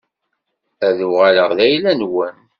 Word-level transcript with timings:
Ad 0.87 0.99
uɣalen 1.07 1.51
d 1.57 1.59
ayla-nwen. 1.65 2.35